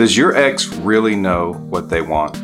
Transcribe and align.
Does 0.00 0.16
your 0.16 0.34
ex 0.34 0.66
really 0.76 1.14
know 1.14 1.52
what 1.68 1.90
they 1.90 2.00
want? 2.00 2.40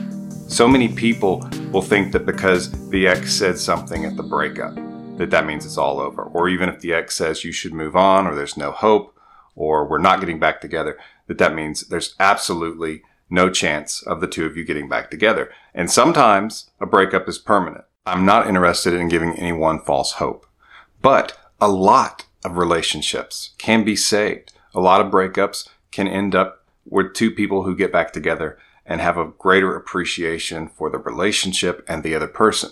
So 0.46 0.68
many 0.68 0.88
people 0.88 1.49
will 1.72 1.80
think 1.80 2.12
that 2.12 2.26
because 2.26 2.71
the 2.90 3.06
ex 3.06 3.32
said 3.32 3.58
something 3.58 4.04
at 4.04 4.14
the 4.14 4.22
breakup, 4.22 4.75
that 5.17 5.31
that 5.31 5.47
means 5.47 5.65
it's 5.65 5.79
all 5.79 5.99
over. 5.99 6.25
Or 6.25 6.50
even 6.50 6.69
if 6.69 6.81
the 6.81 6.92
ex 6.92 7.17
says 7.17 7.45
you 7.45 7.53
should 7.53 7.73
move 7.73 7.97
on 7.97 8.27
or 8.27 8.34
there's 8.34 8.59
no 8.59 8.73
hope 8.73 9.19
or 9.55 9.89
we're 9.89 9.96
not 9.96 10.21
getting 10.21 10.39
back 10.39 10.61
together, 10.61 10.98
that 11.29 11.39
that 11.39 11.55
means 11.55 11.89
there's 11.89 12.14
absolutely 12.21 13.03
no 13.30 13.48
chance 13.48 14.02
of 14.02 14.20
the 14.20 14.29
two 14.29 14.45
of 14.45 14.54
you 14.54 14.62
getting 14.62 14.86
back 14.86 15.11
together. 15.11 15.50
And 15.73 15.91
sometimes 15.91 16.68
a 16.79 16.84
breakup 16.84 17.27
is 17.27 17.38
permanent. 17.38 17.86
I'm 18.04 18.27
not 18.27 18.46
interested 18.46 18.93
in 18.93 19.09
giving 19.09 19.34
anyone 19.34 19.80
false 19.80 20.12
hope, 20.12 20.45
but 21.00 21.38
a 21.59 21.68
lot 21.68 22.27
of 22.45 22.59
relationships 22.59 23.54
can 23.57 23.82
be 23.82 23.96
saved. 23.96 24.52
A 24.75 24.80
lot 24.80 25.00
of 25.00 25.11
breakups 25.11 25.66
can 25.91 26.07
end 26.07 26.34
up 26.34 26.65
with 26.87 27.14
two 27.14 27.30
people 27.30 27.64
who 27.64 27.77
get 27.77 27.93
back 27.93 28.12
together 28.12 28.59
and 28.84 29.00
have 29.00 29.18
a 29.18 29.32
greater 29.39 29.75
appreciation 29.75 30.68
for 30.68 30.89
the 30.89 30.99
relationship 30.99 31.85
and 31.89 32.03
the 32.03 32.15
other 32.15 32.29
person. 32.29 32.71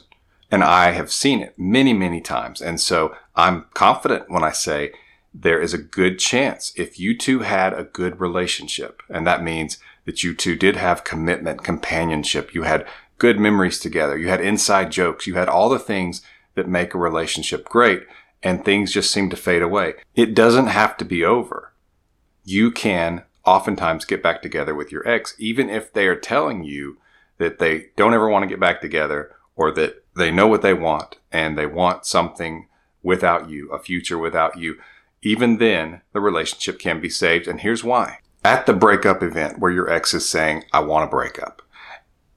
And 0.51 0.63
I 0.63 0.93
have 0.93 1.13
seen 1.13 1.41
it 1.41 1.59
many, 1.59 1.93
many 1.93 2.21
times. 2.21 2.61
And 2.61 2.81
so 2.81 3.17
I'm 3.35 3.67
confident 3.75 4.31
when 4.31 4.45
I 4.45 4.53
say 4.53 4.93
there 5.33 5.61
is 5.61 5.75
a 5.75 5.79
good 5.79 6.21
chance 6.21 6.73
if 6.77 7.01
you 7.01 7.19
two 7.19 7.41
had 7.41 7.73
a 7.73 7.83
good 7.83 8.21
relationship, 8.21 9.03
and 9.09 9.27
that 9.27 9.43
means 9.43 9.79
that 10.05 10.23
you 10.23 10.33
two 10.33 10.55
did 10.55 10.77
have 10.77 11.03
commitment, 11.03 11.65
companionship, 11.65 12.55
you 12.55 12.63
had 12.63 12.87
good 13.19 13.41
memories 13.41 13.81
together, 13.81 14.17
you 14.17 14.29
had 14.29 14.41
inside 14.41 14.93
jokes, 14.93 15.27
you 15.27 15.35
had 15.35 15.49
all 15.49 15.69
the 15.69 15.79
things 15.79 16.23
that 16.55 16.69
make 16.69 16.95
a 16.95 16.99
relationship 16.99 17.69
great, 17.69 18.05
and 18.45 18.65
things 18.65 18.93
just 18.93 19.11
seem 19.11 19.29
to 19.31 19.37
fade 19.37 19.63
away. 19.63 19.95
It 20.15 20.35
doesn't 20.35 20.69
have 20.69 20.97
to 20.99 21.05
be 21.05 21.25
over. 21.25 21.73
You 22.45 22.71
can 22.71 23.25
oftentimes 23.45 24.05
get 24.05 24.23
back 24.23 24.43
together 24.43 24.75
with 24.75 24.91
your 24.91 25.07
ex, 25.09 25.35
even 25.39 25.69
if 25.69 25.93
they 25.93 26.07
are 26.07 26.17
telling 26.17 26.65
you 26.65 26.99
that 27.39 27.59
they 27.59 27.87
don't 27.97 28.15
ever 28.15 28.29
want 28.29 28.43
to 28.43 28.49
get 28.49 28.61
back 28.61 28.81
together 28.81 29.35
or 29.57 29.71
that 29.73 30.05
they 30.17 30.31
know 30.31 30.47
what 30.47 30.63
they 30.63 30.75
want 30.75 31.17
and 31.33 31.59
they 31.59 31.67
want 31.67 32.07
something 32.07 32.69
without 33.03 33.49
you, 33.51 33.71
a 33.71 33.79
future 33.79 34.19
without 34.19 34.59
you. 34.59 34.79
Even 35.23 35.59
then, 35.59 36.01
the 36.13 36.21
relationship 36.21 36.79
can 36.79 37.01
be 37.01 37.09
saved. 37.09 37.47
And 37.47 37.61
here's 37.61 37.85
why. 37.85 38.19
At 38.45 38.67
the 38.67 38.73
breakup 38.73 39.23
event 39.23 39.59
where 39.59 39.71
your 39.71 39.91
ex 39.91 40.13
is 40.15 40.29
saying, 40.29 40.65
I 40.73 40.81
want 40.81 41.09
to 41.09 41.15
break 41.15 41.43
up, 41.43 41.63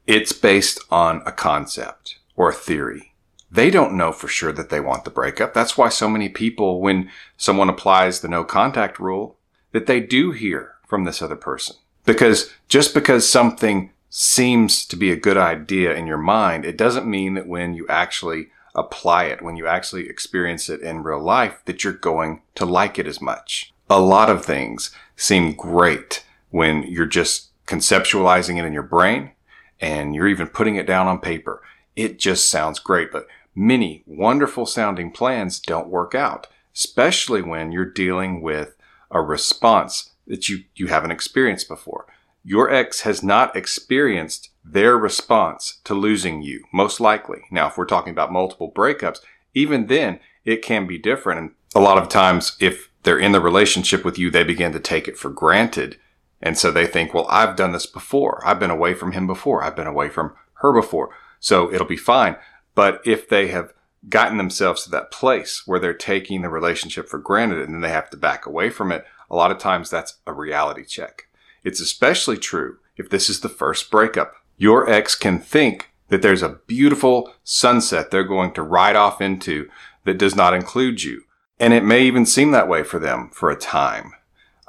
it's 0.06 0.32
based 0.32 0.80
on 0.90 1.22
a 1.26 1.32
concept 1.32 2.18
or 2.36 2.50
a 2.50 2.54
theory. 2.54 3.14
They 3.52 3.70
don't 3.70 3.98
know 3.98 4.12
for 4.12 4.28
sure 4.28 4.52
that 4.54 4.70
they 4.70 4.80
want 4.80 5.06
the 5.06 5.10
breakup. 5.10 5.54
That's 5.54 5.78
why 5.78 5.90
so 5.90 6.10
many 6.10 6.30
people, 6.30 6.82
when 6.82 7.10
someone 7.38 7.70
applies 7.70 8.20
the 8.20 8.28
no 8.28 8.44
contact 8.44 9.00
rule, 9.00 9.38
that 9.72 9.86
they 9.86 10.00
do 10.00 10.32
hear 10.32 10.76
from 10.88 11.04
this 11.04 11.22
other 11.22 11.36
person. 11.36 11.76
Because 12.06 12.52
just 12.68 12.94
because 12.94 13.30
something 13.30 13.92
seems 14.10 14.86
to 14.86 14.96
be 14.96 15.12
a 15.12 15.18
good 15.18 15.38
idea 15.38 15.94
in 15.94 16.08
your 16.08 16.18
mind, 16.18 16.66
it 16.66 16.78
doesn't 16.78 17.06
mean 17.06 17.36
that 17.36 17.48
when 17.48 17.76
you 17.76 17.86
actually 17.88 18.48
apply 18.74 19.26
it, 19.26 19.42
when 19.42 19.58
you 19.58 19.68
actually 19.68 20.08
experience 20.10 20.70
it 20.70 20.82
in 20.82 21.04
real 21.04 21.20
life, 21.22 21.62
that 21.66 21.84
you're 21.84 21.94
going 21.94 22.42
to 22.56 22.66
like 22.66 22.98
it 22.98 23.08
as 23.08 23.22
much. 23.22 23.74
A 23.90 24.00
lot 24.00 24.30
of 24.30 24.46
things 24.46 24.92
seem 25.16 25.54
great 25.54 26.24
when 26.50 26.84
you're 26.84 27.06
just 27.06 27.50
conceptualizing 27.66 28.58
it 28.58 28.66
in 28.66 28.74
your 28.74 28.84
brain 28.84 29.32
and 29.80 30.16
you're 30.16 30.28
even 30.28 30.48
putting 30.48 30.76
it 30.76 30.88
down 30.88 31.08
on 31.08 31.20
paper. 31.20 31.62
It 31.96 32.20
just 32.20 32.50
sounds 32.50 32.80
great, 32.80 33.12
but 33.12 33.28
many 33.54 34.04
wonderful 34.06 34.66
sounding 34.66 35.12
plans 35.12 35.60
don't 35.60 35.90
work 35.90 36.16
out, 36.16 36.48
especially 36.74 37.42
when 37.42 37.72
you're 37.72 37.86
dealing 37.86 38.42
with 38.42 38.76
a 39.12 39.22
response 39.22 40.12
that 40.28 40.50
you, 40.50 40.64
you 40.76 40.88
haven't 40.88 41.12
experienced 41.12 41.68
before. 41.68 42.06
Your 42.44 42.72
ex 42.72 43.02
has 43.02 43.24
not 43.24 43.56
experienced 43.56 44.50
their 44.64 44.98
response 44.98 45.80
to 45.84 45.94
losing 45.94 46.42
you, 46.42 46.64
most 46.74 47.00
likely. 47.00 47.40
Now, 47.52 47.68
if 47.68 47.78
we're 47.78 47.86
talking 47.86 48.12
about 48.12 48.32
multiple 48.32 48.72
breakups, 48.72 49.20
even 49.54 49.88
then 49.88 50.20
it 50.46 50.62
can 50.62 50.88
be 50.88 50.98
different. 50.98 51.40
And 51.40 51.52
a 51.76 51.80
lot 51.80 51.98
of 51.98 52.10
times, 52.10 52.56
if 52.60 52.90
they're 53.04 53.20
in 53.20 53.32
the 53.32 53.42
relationship 53.42 54.04
with 54.04 54.18
you, 54.18 54.30
they 54.30 54.44
begin 54.44 54.72
to 54.74 54.80
take 54.80 55.08
it 55.08 55.18
for 55.18 55.30
granted. 55.30 55.98
And 56.42 56.58
so 56.58 56.72
they 56.72 56.86
think, 56.86 57.14
well, 57.14 57.28
I've 57.30 57.56
done 57.56 57.72
this 57.72 57.86
before. 57.86 58.42
I've 58.46 58.60
been 58.60 58.70
away 58.70 58.94
from 58.94 59.14
him 59.14 59.28
before. 59.28 59.64
I've 59.64 59.76
been 59.76 59.88
away 59.88 60.10
from 60.10 60.34
her 60.56 60.72
before. 60.72 61.10
So 61.40 61.72
it'll 61.74 61.88
be 61.88 61.98
fine. 61.98 62.38
But 62.76 63.02
if 63.06 63.28
they 63.28 63.48
have 63.48 63.74
gotten 64.10 64.38
themselves 64.38 64.84
to 64.84 64.90
that 64.92 65.12
place 65.12 65.64
where 65.66 65.80
they're 65.80 65.94
taking 65.94 66.42
the 66.42 66.50
relationship 66.50 67.10
for 67.10 67.18
granted 67.18 67.60
and 67.60 67.74
then 67.74 67.82
they 67.82 67.90
have 67.90 68.10
to 68.12 68.18
back 68.18 68.46
away 68.46 68.70
from 68.70 68.92
it, 68.92 69.06
a 69.30 69.36
lot 69.36 69.52
of 69.52 69.58
times 69.58 69.90
that's 69.90 70.18
a 70.26 70.34
reality 70.34 70.86
check. 70.86 71.28
It's 71.64 71.80
especially 71.80 72.38
true 72.38 72.78
if 72.96 73.10
this 73.10 73.30
is 73.30 73.42
the 73.42 73.50
first 73.50 73.92
breakup. 73.92 74.36
Your 74.58 74.90
ex 74.90 75.16
can 75.16 75.40
think 75.40 75.92
that 76.10 76.22
there's 76.22 76.44
a 76.44 76.60
beautiful 76.68 77.34
sunset 77.44 78.12
they're 78.12 78.24
going 78.24 78.54
to 78.54 78.64
ride 78.64 78.96
off 78.96 79.22
into 79.22 79.70
that 80.06 80.18
does 80.18 80.36
not 80.36 80.54
include 80.54 81.04
you. 81.04 81.24
And 81.60 81.74
it 81.74 81.84
may 81.84 82.04
even 82.04 82.26
seem 82.26 82.52
that 82.52 82.70
way 82.70 82.84
for 82.84 83.00
them 83.00 83.30
for 83.34 83.50
a 83.50 83.60
time. 83.60 84.14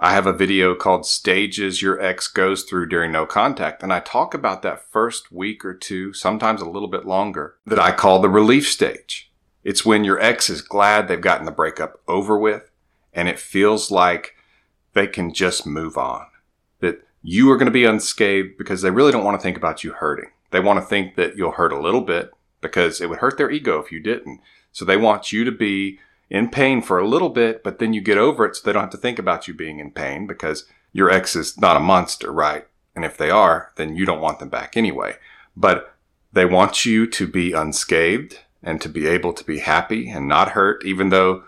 I 0.01 0.13
have 0.13 0.27
a 0.27 0.33
video 0.33 0.77
called 0.77 1.07
Stages 1.07 1.83
Your 1.83 2.01
Ex 2.01 2.29
Goes 2.29 2.63
Through 2.63 2.87
During 2.87 3.11
No 3.11 3.27
Contact, 3.27 3.83
and 3.83 3.93
I 3.93 3.99
talk 3.99 4.33
about 4.33 4.63
that 4.63 4.85
first 4.91 5.33
week 5.33 5.65
or 5.65 5.75
two, 5.75 6.13
sometimes 6.13 6.63
a 6.63 6.69
little 6.69 6.89
bit 6.89 7.05
longer, 7.05 7.57
that 7.67 7.81
I 7.81 7.91
call 7.91 8.21
the 8.21 8.29
relief 8.29 8.69
stage. 8.69 9.33
It's 9.65 9.85
when 9.85 10.05
your 10.05 10.21
ex 10.21 10.49
is 10.49 10.63
glad 10.63 11.09
they've 11.09 11.21
gotten 11.21 11.47
the 11.47 11.53
breakup 11.53 12.01
over 12.07 12.39
with, 12.39 12.71
and 13.13 13.29
it 13.29 13.41
feels 13.41 13.91
like 13.91 14.37
they 14.95 15.07
can 15.07 15.33
just 15.33 15.67
move 15.67 15.97
on. 15.97 16.27
That 16.81 17.07
you 17.23 17.51
are 17.51 17.57
going 17.57 17.67
to 17.67 17.73
be 17.73 17.85
unscathed 17.85 18.57
because 18.59 18.83
they 18.83 18.91
really 18.91 19.13
don't 19.13 19.25
want 19.25 19.39
to 19.39 19.43
think 19.43 19.57
about 19.57 19.85
you 19.85 19.93
hurting. 19.93 20.31
They 20.51 20.61
want 20.61 20.79
to 20.81 20.85
think 20.85 21.17
that 21.17 21.37
you'll 21.37 21.53
hurt 21.53 21.73
a 21.73 21.81
little 21.81 22.01
bit 22.01 22.31
because 22.61 23.01
it 23.01 23.09
would 23.09 23.19
hurt 23.19 23.39
their 23.39 23.51
ego 23.51 23.79
if 23.79 23.93
you 23.93 24.01
didn't. 24.01 24.41
So 24.73 24.85
they 24.85 24.97
want 24.97 25.33
you 25.33 25.45
to 25.45 25.53
be 25.53 25.99
in 26.31 26.49
pain 26.49 26.83
for 26.83 26.99
a 26.99 27.09
little 27.09 27.31
bit, 27.31 27.63
but 27.63 27.79
then 27.79 27.93
you 27.93 28.01
get 28.01 28.19
over 28.19 28.45
it 28.45 28.57
so 28.57 28.63
they 28.65 28.73
don't 28.73 28.83
have 28.83 28.91
to 28.91 28.97
think 28.97 29.19
about 29.19 29.49
you 29.49 29.55
being 29.55 29.79
in 29.79 29.91
pain 29.91 30.27
because 30.27 30.67
your 30.93 31.11
ex 31.11 31.37
is 31.37 31.59
not 31.59 31.77
a 31.77 31.81
monster, 31.81 32.33
right? 32.33 32.67
And 32.95 33.05
if 33.05 33.17
they 33.17 33.31
are, 33.31 33.73
then 33.77 33.97
you 33.97 34.05
don't 34.05 34.21
want 34.21 34.39
them 34.39 34.49
back 34.49 34.77
anyway. 34.77 35.17
But 35.57 35.95
they 36.33 36.45
want 36.45 36.85
you 36.85 37.07
to 37.07 37.27
be 37.27 37.53
unscathed 37.53 38.41
and 38.63 38.81
to 38.81 38.89
be 38.89 39.07
able 39.07 39.33
to 39.33 39.45
be 39.45 39.61
happy 39.61 40.09
and 40.09 40.29
not 40.29 40.51
hurt, 40.51 40.85
even 40.85 41.11
though 41.11 41.45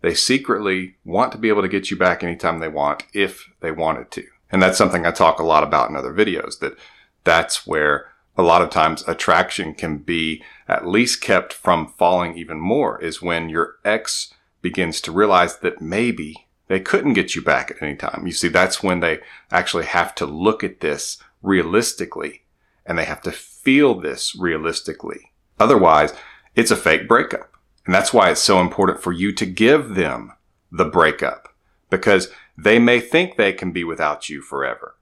they 0.00 0.14
secretly 0.14 0.96
want 1.04 1.32
to 1.32 1.38
be 1.38 1.48
able 1.48 1.62
to 1.62 1.68
get 1.68 1.90
you 1.90 1.96
back 1.96 2.22
anytime 2.22 2.58
they 2.58 2.68
want 2.68 3.04
if 3.12 3.50
they 3.60 3.70
wanted 3.70 4.10
to. 4.12 4.24
And 4.50 4.62
that's 4.62 4.78
something 4.78 5.04
I 5.04 5.10
talk 5.10 5.38
a 5.38 5.44
lot 5.44 5.64
about 5.64 5.90
in 5.90 5.96
other 5.96 6.12
videos 6.12 6.60
that 6.60 6.76
that's 7.24 7.66
where 7.66 8.12
a 8.36 8.42
lot 8.42 8.62
of 8.62 8.70
times 8.70 9.06
attraction 9.08 9.74
can 9.74 9.98
be 9.98 10.42
at 10.68 10.86
least 10.86 11.20
kept 11.20 11.52
from 11.52 11.92
falling 11.98 12.36
even 12.36 12.60
more 12.60 13.02
is 13.02 13.22
when 13.22 13.48
your 13.48 13.76
ex 13.84 14.32
begins 14.62 15.00
to 15.00 15.12
realize 15.12 15.58
that 15.58 15.80
maybe 15.80 16.46
they 16.68 16.80
couldn't 16.80 17.14
get 17.14 17.34
you 17.34 17.42
back 17.42 17.70
at 17.70 17.82
any 17.82 17.96
time. 17.96 18.24
You 18.26 18.32
see, 18.32 18.48
that's 18.48 18.82
when 18.82 19.00
they 19.00 19.20
actually 19.50 19.86
have 19.86 20.14
to 20.16 20.26
look 20.26 20.64
at 20.64 20.80
this 20.80 21.18
realistically 21.42 22.42
and 22.84 22.98
they 22.98 23.04
have 23.04 23.22
to 23.22 23.32
feel 23.32 23.94
this 23.94 24.36
realistically. 24.36 25.32
Otherwise, 25.58 26.12
it's 26.54 26.70
a 26.70 26.76
fake 26.76 27.08
breakup. 27.08 27.55
And 27.86 27.94
that's 27.94 28.12
why 28.12 28.30
it's 28.30 28.42
so 28.42 28.60
important 28.60 29.00
for 29.00 29.12
you 29.12 29.32
to 29.32 29.46
give 29.46 29.94
them 29.94 30.32
the 30.70 30.84
breakup 30.84 31.54
because 31.88 32.28
they 32.58 32.78
may 32.78 33.00
think 33.00 33.36
they 33.36 33.52
can 33.52 33.70
be 33.70 33.84
without 33.84 34.28
you 34.28 34.42
forever, 34.42 34.96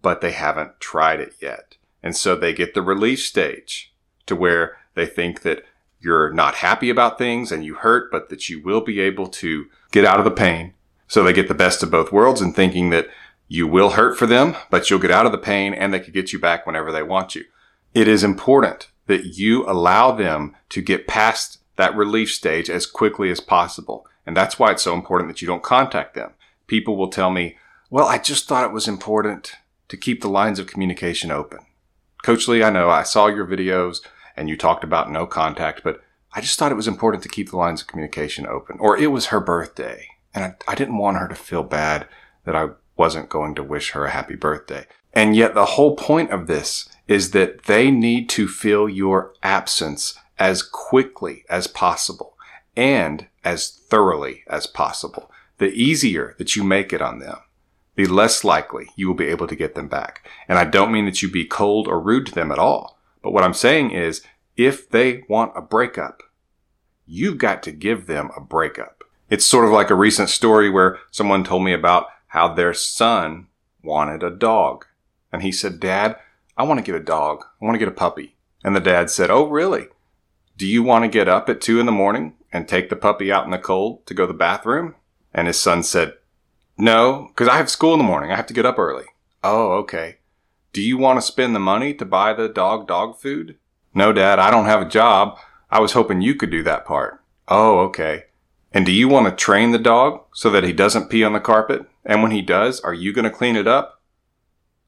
but 0.00 0.20
they 0.20 0.30
haven't 0.30 0.80
tried 0.80 1.20
it 1.20 1.34
yet. 1.40 1.76
And 2.02 2.16
so 2.16 2.36
they 2.36 2.52
get 2.52 2.74
the 2.74 2.82
relief 2.82 3.20
stage 3.20 3.92
to 4.26 4.36
where 4.36 4.78
they 4.94 5.06
think 5.06 5.42
that 5.42 5.64
you're 6.00 6.32
not 6.32 6.56
happy 6.56 6.90
about 6.90 7.18
things 7.18 7.50
and 7.50 7.64
you 7.64 7.74
hurt, 7.74 8.10
but 8.12 8.28
that 8.28 8.48
you 8.48 8.62
will 8.62 8.80
be 8.80 9.00
able 9.00 9.26
to 9.26 9.66
get 9.90 10.04
out 10.04 10.20
of 10.20 10.24
the 10.24 10.30
pain. 10.30 10.74
So 11.08 11.24
they 11.24 11.32
get 11.32 11.48
the 11.48 11.54
best 11.54 11.82
of 11.82 11.90
both 11.90 12.12
worlds 12.12 12.40
and 12.40 12.54
thinking 12.54 12.90
that 12.90 13.08
you 13.48 13.66
will 13.66 13.90
hurt 13.90 14.16
for 14.16 14.26
them, 14.26 14.54
but 14.70 14.88
you'll 14.88 15.00
get 15.00 15.10
out 15.10 15.26
of 15.26 15.32
the 15.32 15.38
pain 15.38 15.74
and 15.74 15.92
they 15.92 15.98
can 15.98 16.12
get 16.12 16.32
you 16.32 16.38
back 16.38 16.66
whenever 16.66 16.92
they 16.92 17.02
want 17.02 17.34
you. 17.34 17.44
It 17.94 18.06
is 18.06 18.22
important 18.22 18.88
that 19.06 19.24
you 19.24 19.68
allow 19.68 20.12
them 20.12 20.54
to 20.68 20.82
get 20.82 21.08
past 21.08 21.58
that 21.78 21.96
relief 21.96 22.30
stage 22.30 22.68
as 22.68 22.84
quickly 22.84 23.30
as 23.30 23.40
possible. 23.40 24.06
And 24.26 24.36
that's 24.36 24.58
why 24.58 24.72
it's 24.72 24.82
so 24.82 24.94
important 24.94 25.30
that 25.30 25.40
you 25.40 25.48
don't 25.48 25.62
contact 25.62 26.14
them. 26.14 26.32
People 26.66 26.96
will 26.96 27.08
tell 27.08 27.30
me, 27.30 27.56
well, 27.88 28.06
I 28.06 28.18
just 28.18 28.46
thought 28.46 28.64
it 28.64 28.74
was 28.74 28.86
important 28.86 29.54
to 29.88 29.96
keep 29.96 30.20
the 30.20 30.28
lines 30.28 30.58
of 30.58 30.66
communication 30.66 31.30
open. 31.30 31.60
Coach 32.22 32.46
Lee, 32.46 32.62
I 32.62 32.68
know 32.68 32.90
I 32.90 33.04
saw 33.04 33.28
your 33.28 33.46
videos 33.46 34.00
and 34.36 34.48
you 34.48 34.56
talked 34.56 34.84
about 34.84 35.10
no 35.10 35.24
contact, 35.24 35.82
but 35.82 36.02
I 36.34 36.42
just 36.42 36.58
thought 36.58 36.72
it 36.72 36.76
was 36.76 36.88
important 36.88 37.22
to 37.22 37.28
keep 37.28 37.48
the 37.48 37.56
lines 37.56 37.80
of 37.80 37.86
communication 37.86 38.46
open. 38.46 38.76
Or 38.80 38.98
it 38.98 39.12
was 39.12 39.26
her 39.26 39.40
birthday 39.40 40.08
and 40.34 40.44
I, 40.44 40.72
I 40.72 40.74
didn't 40.74 40.98
want 40.98 41.16
her 41.16 41.28
to 41.28 41.34
feel 41.34 41.62
bad 41.62 42.06
that 42.44 42.56
I 42.56 42.70
wasn't 42.96 43.28
going 43.28 43.54
to 43.54 43.62
wish 43.62 43.92
her 43.92 44.04
a 44.04 44.10
happy 44.10 44.34
birthday. 44.34 44.86
And 45.12 45.34
yet 45.34 45.54
the 45.54 45.64
whole 45.64 45.96
point 45.96 46.30
of 46.30 46.48
this 46.48 46.88
is 47.06 47.30
that 47.30 47.64
they 47.64 47.90
need 47.90 48.28
to 48.30 48.46
feel 48.48 48.88
your 48.88 49.32
absence 49.42 50.18
as 50.38 50.62
quickly 50.62 51.44
as 51.48 51.66
possible 51.66 52.36
and 52.76 53.26
as 53.44 53.68
thoroughly 53.68 54.44
as 54.46 54.66
possible. 54.66 55.30
The 55.58 55.70
easier 55.70 56.34
that 56.38 56.54
you 56.54 56.62
make 56.62 56.92
it 56.92 57.02
on 57.02 57.18
them, 57.18 57.38
the 57.96 58.06
less 58.06 58.44
likely 58.44 58.90
you 58.94 59.08
will 59.08 59.14
be 59.14 59.26
able 59.26 59.48
to 59.48 59.56
get 59.56 59.74
them 59.74 59.88
back. 59.88 60.28
And 60.46 60.58
I 60.58 60.64
don't 60.64 60.92
mean 60.92 61.04
that 61.06 61.20
you 61.20 61.30
be 61.30 61.44
cold 61.44 61.88
or 61.88 62.00
rude 62.00 62.26
to 62.26 62.34
them 62.34 62.52
at 62.52 62.58
all. 62.58 62.98
But 63.22 63.32
what 63.32 63.42
I'm 63.42 63.54
saying 63.54 63.90
is 63.90 64.22
if 64.56 64.88
they 64.88 65.24
want 65.28 65.52
a 65.56 65.62
breakup, 65.62 66.22
you've 67.06 67.38
got 67.38 67.62
to 67.64 67.72
give 67.72 68.06
them 68.06 68.30
a 68.36 68.40
breakup. 68.40 69.02
It's 69.28 69.44
sort 69.44 69.64
of 69.64 69.72
like 69.72 69.90
a 69.90 69.96
recent 69.96 70.28
story 70.28 70.70
where 70.70 70.98
someone 71.10 71.42
told 71.42 71.64
me 71.64 71.72
about 71.72 72.06
how 72.28 72.54
their 72.54 72.72
son 72.74 73.48
wanted 73.82 74.22
a 74.22 74.30
dog. 74.30 74.86
And 75.32 75.42
he 75.42 75.52
said, 75.52 75.80
Dad, 75.80 76.16
I 76.56 76.62
want 76.62 76.78
to 76.78 76.84
get 76.84 77.00
a 77.00 77.04
dog. 77.04 77.44
I 77.60 77.64
want 77.64 77.74
to 77.74 77.78
get 77.78 77.88
a 77.88 77.92
puppy. 77.92 78.36
And 78.64 78.74
the 78.74 78.80
dad 78.80 79.10
said, 79.10 79.30
Oh, 79.30 79.48
really? 79.48 79.88
Do 80.58 80.66
you 80.66 80.82
want 80.82 81.04
to 81.04 81.08
get 81.08 81.28
up 81.28 81.48
at 81.48 81.60
two 81.60 81.78
in 81.78 81.86
the 81.86 81.92
morning 81.92 82.34
and 82.52 82.66
take 82.66 82.90
the 82.90 82.96
puppy 82.96 83.30
out 83.30 83.44
in 83.44 83.52
the 83.52 83.58
cold 83.58 84.04
to 84.06 84.12
go 84.12 84.26
to 84.26 84.32
the 84.32 84.36
bathroom? 84.36 84.96
And 85.32 85.46
his 85.46 85.60
son 85.60 85.84
said, 85.84 86.14
No, 86.76 87.28
because 87.28 87.46
I 87.46 87.58
have 87.58 87.70
school 87.70 87.92
in 87.92 87.98
the 87.98 88.04
morning. 88.04 88.32
I 88.32 88.36
have 88.36 88.48
to 88.48 88.54
get 88.54 88.66
up 88.66 88.76
early. 88.76 89.04
Oh, 89.44 89.74
okay. 89.74 90.16
Do 90.72 90.82
you 90.82 90.98
want 90.98 91.18
to 91.18 91.22
spend 91.22 91.54
the 91.54 91.60
money 91.60 91.94
to 91.94 92.04
buy 92.04 92.32
the 92.32 92.48
dog 92.48 92.88
dog 92.88 93.20
food? 93.20 93.56
No, 93.94 94.12
Dad, 94.12 94.40
I 94.40 94.50
don't 94.50 94.64
have 94.64 94.82
a 94.82 94.88
job. 94.88 95.38
I 95.70 95.78
was 95.78 95.92
hoping 95.92 96.22
you 96.22 96.34
could 96.34 96.50
do 96.50 96.64
that 96.64 96.84
part. 96.84 97.22
Oh, 97.46 97.78
okay. 97.82 98.24
And 98.72 98.84
do 98.84 98.90
you 98.90 99.06
want 99.06 99.26
to 99.26 99.44
train 99.44 99.70
the 99.70 99.78
dog 99.78 100.24
so 100.34 100.50
that 100.50 100.64
he 100.64 100.72
doesn't 100.72 101.08
pee 101.08 101.22
on 101.22 101.34
the 101.34 101.40
carpet? 101.40 101.86
And 102.04 102.20
when 102.20 102.32
he 102.32 102.42
does, 102.42 102.80
are 102.80 102.92
you 102.92 103.12
going 103.12 103.26
to 103.26 103.30
clean 103.30 103.54
it 103.54 103.68
up? 103.68 104.02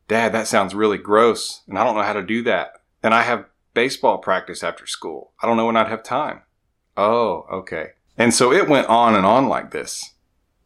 Dad, 0.09 0.33
that 0.33 0.49
sounds 0.49 0.75
really 0.75 0.99
gross, 0.99 1.63
and 1.69 1.79
I 1.79 1.85
don't 1.85 1.95
know 1.95 2.03
how 2.03 2.15
to 2.15 2.23
do 2.23 2.43
that. 2.43 2.73
And 3.05 3.15
I 3.15 3.23
have 3.23 3.45
baseball 3.75 4.19
practice 4.19 4.63
after 4.63 4.87
school. 4.87 5.33
I 5.43 5.47
don't 5.47 5.57
know 5.57 5.67
when 5.67 5.77
I'd 5.77 5.89
have 5.89 6.03
time. 6.03 6.43
Oh, 6.97 7.47
okay. 7.51 7.91
And 8.17 8.35
so 8.35 8.53
it 8.53 8.69
went 8.69 8.89
on 8.89 9.15
and 9.15 9.25
on 9.25 9.49
like 9.49 9.71
this. 9.71 10.15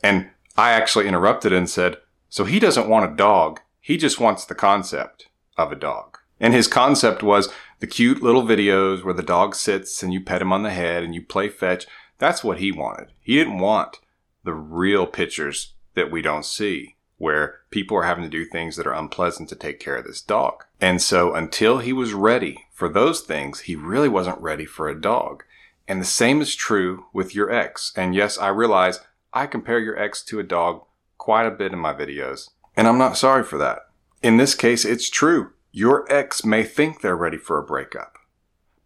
And 0.02 0.30
I 0.56 0.70
actually 0.70 1.08
interrupted 1.08 1.52
and 1.52 1.68
said, 1.68 1.98
So 2.28 2.44
he 2.44 2.58
doesn't 2.58 2.88
want 2.88 3.10
a 3.10 3.16
dog. 3.16 3.60
He 3.80 3.96
just 3.96 4.20
wants 4.20 4.44
the 4.44 4.54
concept 4.54 5.28
of 5.56 5.70
a 5.70 5.76
dog. 5.76 6.18
And 6.40 6.52
his 6.52 6.66
concept 6.66 7.22
was 7.22 7.52
the 7.80 7.86
cute 7.86 8.22
little 8.22 8.42
videos 8.42 9.04
where 9.04 9.14
the 9.14 9.22
dog 9.22 9.54
sits 9.54 10.02
and 10.02 10.12
you 10.12 10.20
pet 10.20 10.42
him 10.42 10.52
on 10.52 10.62
the 10.62 10.70
head 10.70 11.02
and 11.02 11.14
you 11.14 11.22
play 11.22 11.48
fetch. 11.48 11.86
That's 12.18 12.42
what 12.42 12.58
he 12.58 12.72
wanted. 12.72 13.12
He 13.20 13.36
didn't 13.36 13.58
want 13.58 14.00
the 14.42 14.54
real 14.54 15.06
pictures 15.06 15.74
that 15.94 16.10
we 16.10 16.22
don't 16.22 16.44
see 16.44 16.96
where 17.18 17.60
people 17.70 17.96
are 17.96 18.02
having 18.02 18.24
to 18.24 18.30
do 18.30 18.44
things 18.44 18.76
that 18.76 18.86
are 18.86 18.94
unpleasant 18.94 19.48
to 19.48 19.56
take 19.56 19.80
care 19.80 19.96
of 19.96 20.04
this 20.04 20.20
dog. 20.20 20.64
And 20.80 21.00
so 21.00 21.34
until 21.34 21.78
he 21.78 21.92
was 21.92 22.12
ready 22.12 22.63
for 22.74 22.88
those 22.88 23.20
things, 23.20 23.60
he 23.60 23.76
really 23.76 24.08
wasn't 24.08 24.40
ready 24.40 24.66
for 24.66 24.88
a 24.88 25.00
dog. 25.00 25.44
And 25.86 26.00
the 26.00 26.04
same 26.04 26.40
is 26.42 26.56
true 26.56 27.06
with 27.12 27.32
your 27.32 27.50
ex. 27.50 27.92
And 27.96 28.16
yes, 28.16 28.36
I 28.36 28.48
realize 28.48 29.00
I 29.32 29.46
compare 29.46 29.78
your 29.78 29.96
ex 29.96 30.22
to 30.24 30.40
a 30.40 30.42
dog 30.42 30.82
quite 31.16 31.46
a 31.46 31.52
bit 31.52 31.72
in 31.72 31.78
my 31.78 31.94
videos. 31.94 32.50
And 32.76 32.88
I'm 32.88 32.98
not 32.98 33.16
sorry 33.16 33.44
for 33.44 33.58
that. 33.58 33.86
In 34.22 34.38
this 34.38 34.56
case, 34.56 34.84
it's 34.84 35.08
true. 35.08 35.52
Your 35.70 36.04
ex 36.12 36.44
may 36.44 36.64
think 36.64 37.00
they're 37.00 37.16
ready 37.16 37.36
for 37.36 37.58
a 37.58 37.64
breakup. 37.64 38.18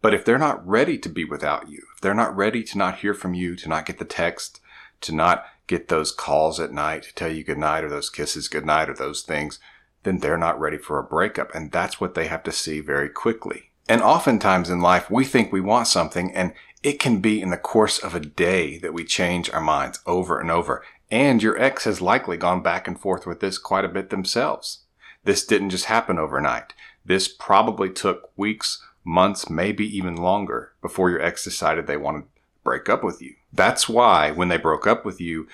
But 0.03 0.13
if 0.13 0.23
they're 0.23 0.37
not 0.37 0.65
ready 0.65 0.99
to 0.99 1.09
be 1.09 1.25
without 1.25 1.67
you, 1.67 1.81
if 1.95 1.99
they're 1.99 2.13
not 2.13 2.35
ready 2.35 2.63
to 2.63 2.77
not 2.77 2.99
hear 2.99 3.15
from 3.15 3.33
you, 3.33 3.55
to 3.55 3.67
not 3.67 3.87
get 3.87 3.97
the 3.97 4.05
text, 4.05 4.61
to 5.01 5.15
not 5.15 5.45
get 5.65 5.87
those 5.87 6.11
calls 6.11 6.59
at 6.59 6.71
night 6.71 7.03
to 7.03 7.15
tell 7.15 7.31
you 7.31 7.43
goodnight 7.43 7.83
or 7.83 7.89
those 7.89 8.11
kisses 8.11 8.47
goodnight 8.47 8.87
or 8.87 8.93
those 8.93 9.23
things, 9.23 9.59
then 10.03 10.19
they're 10.19 10.37
not 10.37 10.59
ready 10.59 10.77
for 10.77 10.99
a 10.99 11.03
breakup. 11.03 11.53
And 11.55 11.71
that's 11.71 11.99
what 11.99 12.13
they 12.13 12.27
have 12.27 12.43
to 12.43 12.51
see 12.51 12.81
very 12.81 13.09
quickly. 13.09 13.68
And 13.89 14.03
oftentimes 14.03 14.69
in 14.69 14.81
life, 14.81 15.09
we 15.09 15.25
think 15.25 15.51
we 15.51 15.61
want 15.61 15.87
something 15.87 16.31
and 16.35 16.53
it 16.83 16.99
can 16.99 17.19
be 17.19 17.41
in 17.41 17.49
the 17.49 17.57
course 17.57 17.97
of 17.97 18.13
a 18.13 18.19
day 18.19 18.77
that 18.77 18.93
we 18.93 19.03
change 19.03 19.49
our 19.49 19.59
minds 19.59 19.99
over 20.05 20.39
and 20.39 20.51
over. 20.51 20.85
And 21.09 21.41
your 21.41 21.59
ex 21.59 21.85
has 21.85 21.99
likely 21.99 22.37
gone 22.37 22.61
back 22.61 22.87
and 22.87 22.99
forth 22.99 23.25
with 23.25 23.39
this 23.39 23.57
quite 23.57 23.83
a 23.83 23.89
bit 23.89 24.11
themselves. 24.11 24.83
This 25.23 25.43
didn't 25.43 25.71
just 25.71 25.85
happen 25.85 26.19
overnight. 26.19 26.73
This 27.03 27.27
probably 27.27 27.89
took 27.89 28.31
weeks, 28.37 28.79
months, 29.03 29.49
maybe 29.49 29.85
even 29.97 30.15
longer 30.15 30.73
before 30.83 31.09
your 31.09 31.21
ex 31.21 31.43
decided 31.43 31.87
they 31.87 31.97
wanted 31.97 32.21
to 32.21 32.27
break 32.63 32.89
up 32.89 33.03
with 33.03 33.23
you. 33.23 33.33
That's 33.51 33.89
why 33.89 34.29
when 34.29 34.49
they 34.49 34.57
broke 34.57 34.85
up 34.85 35.03
with 35.03 35.19
you, 35.19 35.47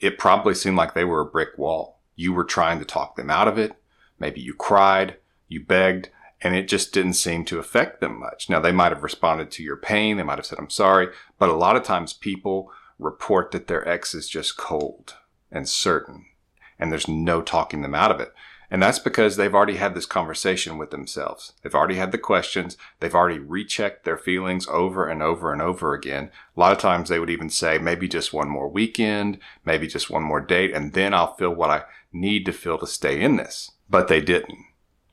it 0.00 0.18
probably 0.18 0.54
seemed 0.54 0.78
like 0.78 0.94
they 0.94 1.04
were 1.04 1.20
a 1.20 1.26
brick 1.26 1.58
wall. 1.58 2.00
You 2.16 2.32
were 2.32 2.44
trying 2.44 2.78
to 2.78 2.86
talk 2.86 3.16
them 3.16 3.28
out 3.28 3.48
of 3.48 3.58
it. 3.58 3.74
Maybe 4.18 4.40
you 4.40 4.54
cried, 4.54 5.18
you 5.46 5.62
begged, 5.62 6.08
and 6.42 6.54
it 6.56 6.68
just 6.68 6.92
didn't 6.92 7.14
seem 7.14 7.44
to 7.46 7.58
affect 7.58 8.00
them 8.00 8.18
much. 8.18 8.50
Now, 8.50 8.60
they 8.60 8.72
might 8.72 8.92
have 8.92 9.02
responded 9.02 9.50
to 9.52 9.62
your 9.62 9.76
pain. 9.76 10.16
They 10.16 10.22
might 10.22 10.38
have 10.38 10.46
said, 10.46 10.58
I'm 10.58 10.70
sorry. 10.70 11.08
But 11.38 11.48
a 11.48 11.54
lot 11.54 11.76
of 11.76 11.84
times 11.84 12.12
people 12.12 12.70
report 12.98 13.52
that 13.52 13.68
their 13.68 13.86
ex 13.88 14.14
is 14.14 14.28
just 14.28 14.56
cold 14.56 15.14
and 15.50 15.68
certain, 15.68 16.26
and 16.78 16.90
there's 16.90 17.08
no 17.08 17.42
talking 17.42 17.82
them 17.82 17.94
out 17.94 18.10
of 18.10 18.20
it. 18.20 18.32
And 18.70 18.82
that's 18.82 18.98
because 18.98 19.36
they've 19.36 19.54
already 19.54 19.76
had 19.76 19.94
this 19.94 20.06
conversation 20.06 20.78
with 20.78 20.90
themselves. 20.90 21.52
They've 21.62 21.74
already 21.74 21.96
had 21.96 22.10
the 22.10 22.16
questions. 22.16 22.78
They've 23.00 23.14
already 23.14 23.38
rechecked 23.38 24.06
their 24.06 24.16
feelings 24.16 24.66
over 24.66 25.06
and 25.06 25.22
over 25.22 25.52
and 25.52 25.60
over 25.60 25.92
again. 25.92 26.30
A 26.56 26.60
lot 26.60 26.72
of 26.72 26.78
times 26.78 27.10
they 27.10 27.18
would 27.18 27.28
even 27.28 27.50
say, 27.50 27.76
maybe 27.76 28.08
just 28.08 28.32
one 28.32 28.48
more 28.48 28.68
weekend, 28.68 29.38
maybe 29.66 29.86
just 29.86 30.08
one 30.08 30.22
more 30.22 30.40
date, 30.40 30.72
and 30.72 30.94
then 30.94 31.12
I'll 31.12 31.34
feel 31.34 31.54
what 31.54 31.68
I 31.68 31.82
need 32.14 32.46
to 32.46 32.52
feel 32.52 32.78
to 32.78 32.86
stay 32.86 33.20
in 33.20 33.36
this. 33.36 33.72
But 33.90 34.08
they 34.08 34.22
didn't. 34.22 34.64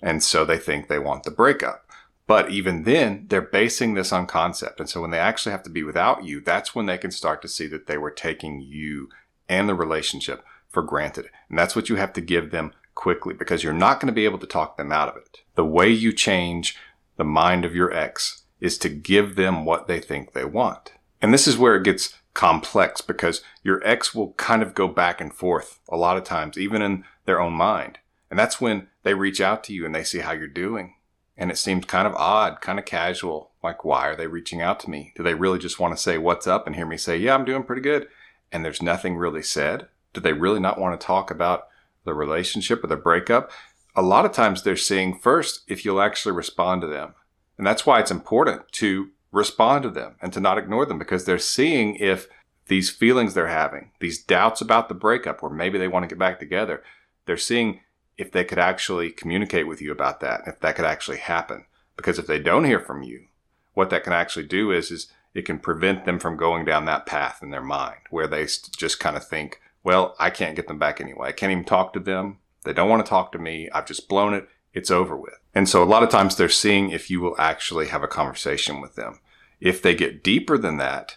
And 0.02 0.24
so 0.24 0.46
they 0.46 0.58
think 0.58 0.88
they 0.88 1.00
want 1.00 1.24
the 1.24 1.32
breakup. 1.32 1.86
But 2.28 2.52
even 2.52 2.84
then, 2.84 3.26
they're 3.28 3.42
basing 3.42 3.96
this 3.96 4.14
on 4.14 4.28
concept. 4.28 4.80
And 4.80 4.88
so 4.88 5.02
when 5.02 5.10
they 5.10 5.20
actually 5.20 5.52
have 5.52 5.64
to 5.64 5.70
be 5.70 5.82
without 5.82 6.24
you, 6.24 6.42
that's 6.42 6.76
when 6.76 6.86
they 6.86 6.98
can 6.98 7.12
start 7.12 7.42
to 7.42 7.48
see 7.48 7.66
that 7.68 7.88
they 7.88 7.98
were 7.98 8.12
taking 8.12 8.62
you 8.62 9.10
and 9.50 9.68
the 9.68 9.74
relationship 9.74 10.44
for 10.68 10.84
granted. 10.84 11.30
And 11.50 11.58
that's 11.58 11.76
what 11.76 11.90
you 11.90 11.96
have 11.96 12.14
to 12.14 12.22
give 12.22 12.52
them 12.52 12.72
quickly 12.94 13.34
because 13.34 13.64
you're 13.64 13.74
not 13.74 14.00
going 14.00 14.08
to 14.08 14.14
be 14.14 14.26
able 14.26 14.38
to 14.40 14.46
talk 14.46 14.78
them 14.78 14.92
out 14.92 15.10
of 15.10 15.18
it. 15.18 15.40
The 15.56 15.66
way 15.66 15.90
you 15.90 16.14
change 16.14 16.78
the 17.18 17.24
mind 17.24 17.66
of 17.66 17.76
your 17.76 17.92
ex 17.92 18.44
is 18.60 18.78
to 18.78 18.90
give 18.90 19.36
them 19.36 19.66
what 19.66 19.88
they 19.88 20.00
think 20.00 20.34
they 20.34 20.46
want. 20.46 20.94
And 21.22 21.34
this 21.34 21.48
is 21.48 21.58
where 21.58 21.76
it 21.76 21.84
gets 21.84 22.14
complex 22.34 23.02
because 23.02 23.42
your 23.64 23.86
ex 23.86 24.14
will 24.14 24.34
kind 24.34 24.62
of 24.62 24.76
go 24.76 24.88
back 24.88 25.20
and 25.20 25.34
forth 25.34 25.80
a 25.90 25.98
lot 25.98 26.18
of 26.18 26.24
times, 26.24 26.58
even 26.58 26.82
in 26.82 27.04
their 27.26 27.42
own 27.42 27.54
mind. 27.54 28.00
And 28.30 28.38
that's 28.38 28.62
when 28.62 28.88
they 29.04 29.14
reach 29.14 29.42
out 29.42 29.64
to 29.66 29.74
you 29.74 29.86
and 29.86 29.94
they 29.94 30.04
see 30.04 30.20
how 30.20 30.34
you're 30.34 30.48
doing. 30.48 30.96
And 31.38 31.50
it 31.52 31.58
seems 31.58 31.86
kind 31.86 32.08
of 32.08 32.16
odd, 32.16 32.62
kind 32.62 32.80
of 32.80 32.86
casual. 32.86 33.52
Like, 33.64 33.84
why 33.84 34.08
are 34.08 34.16
they 34.16 34.28
reaching 34.28 34.62
out 34.62 34.80
to 34.82 34.90
me? 34.90 35.14
Do 35.16 35.24
they 35.24 35.34
really 35.34 35.60
just 35.60 35.80
want 35.80 35.96
to 35.96 36.02
say 36.02 36.18
what's 36.18 36.48
up 36.48 36.68
and 36.68 36.76
hear 36.76 36.86
me 36.86 36.98
say, 36.98 37.18
yeah, 37.18 37.34
I'm 37.34 37.46
doing 37.46 37.64
pretty 37.64 37.82
good? 37.82 38.08
And 38.52 38.64
there's 38.64 38.82
nothing 38.82 39.16
really 39.16 39.42
said? 39.42 39.88
Do 40.14 40.22
they 40.22 40.34
really 40.34 40.60
not 40.60 40.80
want 40.80 41.00
to 41.00 41.06
talk 41.06 41.32
about 41.32 41.70
the 42.10 42.14
relationship 42.14 42.84
or 42.84 42.88
the 42.88 42.96
breakup, 42.96 43.52
a 43.96 44.02
lot 44.02 44.26
of 44.26 44.32
times 44.32 44.64
they're 44.64 44.76
seeing 44.76 45.18
first 45.18 45.62
if 45.68 45.84
you'll 45.84 46.02
actually 46.02 46.32
respond 46.32 46.82
to 46.82 46.88
them. 46.88 47.14
And 47.58 47.66
that's 47.66 47.86
why 47.86 48.00
it's 48.00 48.12
important 48.12 48.72
to 48.74 49.10
respond 49.32 49.84
to 49.84 49.90
them 49.90 50.16
and 50.22 50.34
to 50.34 50.40
not 50.40 50.58
ignore 50.58 50.86
them 50.86 50.98
because 50.98 51.26
they're 51.26 51.38
seeing 51.38 51.96
if 51.96 52.28
these 52.68 52.90
feelings 52.90 53.34
they're 53.34 53.48
having, 53.48 53.92
these 54.00 54.24
doubts 54.24 54.62
about 54.62 54.90
the 54.90 54.96
breakup, 54.96 55.44
or 55.44 55.50
maybe 55.50 55.78
they 55.78 55.88
want 55.88 56.04
to 56.04 56.08
get 56.08 56.20
back 56.20 56.40
together, 56.40 56.84
they're 57.26 57.38
seeing 57.38 57.82
if 58.20 58.32
they 58.34 58.44
could 58.44 58.60
actually 58.60 59.12
communicate 59.12 59.66
with 59.66 59.82
you 59.82 59.92
about 59.94 60.20
that, 60.20 60.42
if 60.46 60.60
that 60.60 60.76
could 60.76 60.86
actually 60.86 61.18
happen. 61.18 61.66
Because 61.96 62.20
if 62.20 62.28
they 62.28 62.38
don't 62.38 62.66
hear 62.66 62.80
from 62.80 63.02
you, 63.02 63.28
what 63.74 63.90
that 63.90 64.04
can 64.04 64.12
actually 64.12 64.46
do 64.46 64.72
is, 64.72 64.92
is 64.92 65.08
it 65.34 65.46
can 65.46 65.58
prevent 65.58 66.04
them 66.04 66.20
from 66.20 66.36
going 66.36 66.66
down 66.66 66.84
that 66.86 67.06
path 67.06 67.42
in 67.42 67.50
their 67.50 67.64
mind 67.64 68.02
where 68.10 68.28
they 68.28 68.44
just 68.44 69.00
kind 69.00 69.16
of 69.16 69.26
think, 69.26 69.62
well, 69.86 70.16
I 70.20 70.30
can't 70.32 70.56
get 70.56 70.68
them 70.68 70.78
back 70.78 71.00
anyway. 71.00 71.30
I 71.30 71.32
can't 71.32 71.52
even 71.52 71.64
talk 71.64 71.94
to 71.94 72.00
them. 72.00 72.40
They 72.66 72.74
don't 72.74 72.90
want 72.90 73.06
to 73.06 73.10
talk 73.10 73.32
to 73.32 73.40
me. 73.40 73.70
I've 73.74 73.86
just 73.86 74.10
blown 74.10 74.34
it. 74.34 74.50
It's 74.74 74.92
over 74.92 75.16
with. 75.16 75.40
And 75.56 75.70
so 75.70 75.82
a 75.82 75.86
lot 75.86 76.04
of 76.04 76.10
times 76.10 76.36
they're 76.36 76.50
seeing 76.50 76.92
if 76.92 77.10
you 77.10 77.22
will 77.22 77.40
actually 77.40 77.88
have 77.88 78.04
a 78.04 78.08
conversation 78.08 78.82
with 78.82 78.96
them. 78.96 79.20
If 79.62 79.82
they 79.82 79.96
get 79.96 80.24
deeper 80.24 80.58
than 80.58 80.76
that, 80.78 81.16